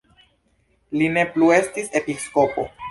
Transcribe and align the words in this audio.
Li 1.03 1.11
ne 1.19 1.27
plu 1.37 1.53
estis 1.61 1.95
episkopo. 2.03 2.69